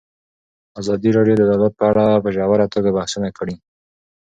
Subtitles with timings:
[0.81, 3.55] ازادي راډیو د عدالت په اړه په ژوره توګه بحثونه کړي.